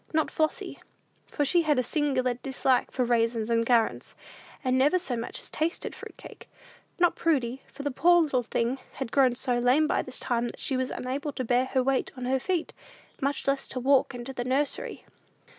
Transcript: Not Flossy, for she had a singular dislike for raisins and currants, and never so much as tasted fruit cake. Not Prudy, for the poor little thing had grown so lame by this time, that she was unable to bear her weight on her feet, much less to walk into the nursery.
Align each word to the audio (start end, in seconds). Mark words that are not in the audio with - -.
Not 0.15 0.31
Flossy, 0.31 0.79
for 1.27 1.45
she 1.45 1.61
had 1.61 1.77
a 1.77 1.83
singular 1.83 2.33
dislike 2.33 2.89
for 2.89 3.05
raisins 3.05 3.51
and 3.51 3.67
currants, 3.67 4.15
and 4.63 4.75
never 4.75 4.97
so 4.97 5.15
much 5.15 5.37
as 5.39 5.51
tasted 5.51 5.93
fruit 5.93 6.17
cake. 6.17 6.49
Not 6.97 7.15
Prudy, 7.15 7.61
for 7.71 7.83
the 7.83 7.91
poor 7.91 8.23
little 8.23 8.41
thing 8.41 8.79
had 8.93 9.11
grown 9.11 9.35
so 9.35 9.59
lame 9.59 9.85
by 9.85 10.01
this 10.01 10.19
time, 10.19 10.47
that 10.47 10.59
she 10.59 10.75
was 10.75 10.89
unable 10.89 11.31
to 11.33 11.43
bear 11.45 11.65
her 11.65 11.83
weight 11.83 12.09
on 12.17 12.25
her 12.25 12.39
feet, 12.39 12.73
much 13.21 13.45
less 13.47 13.67
to 13.67 13.79
walk 13.79 14.15
into 14.15 14.33
the 14.33 14.43
nursery. 14.43 15.05